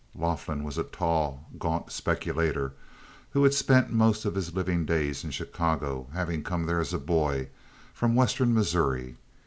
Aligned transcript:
Laughlin 0.15 0.63
was 0.63 0.79
a 0.79 0.83
tall, 0.83 1.45
gaunt 1.59 1.91
speculator 1.91 2.73
who 3.29 3.43
had 3.43 3.53
spent 3.53 3.93
most 3.93 4.25
of 4.25 4.33
his 4.33 4.51
living 4.55 4.83
days 4.83 5.23
in 5.23 5.29
Chicago, 5.29 6.07
having 6.11 6.41
come 6.41 6.65
there 6.65 6.79
as 6.79 6.91
a 6.91 6.97
boy 6.97 7.49
from 7.93 8.15
western 8.15 8.51
Missouri. 8.51 9.15